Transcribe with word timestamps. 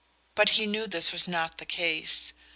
But 0.33 0.49
he 0.49 0.65
knew 0.65 0.87
this 0.87 1.11
was 1.11 1.27
not 1.27 1.59
the 1.59 1.65
case. 1.67 2.33